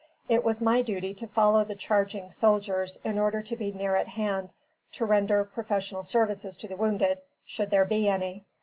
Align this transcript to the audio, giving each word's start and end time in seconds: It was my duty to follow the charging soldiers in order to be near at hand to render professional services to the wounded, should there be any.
It 0.27 0.43
was 0.43 0.63
my 0.63 0.81
duty 0.81 1.13
to 1.13 1.27
follow 1.27 1.63
the 1.63 1.75
charging 1.75 2.31
soldiers 2.31 2.97
in 3.03 3.19
order 3.19 3.43
to 3.43 3.55
be 3.55 3.71
near 3.71 3.95
at 3.95 4.07
hand 4.07 4.51
to 4.93 5.05
render 5.05 5.43
professional 5.43 6.01
services 6.03 6.57
to 6.57 6.67
the 6.67 6.75
wounded, 6.75 7.19
should 7.45 7.69
there 7.69 7.85
be 7.85 8.09
any. 8.09 8.43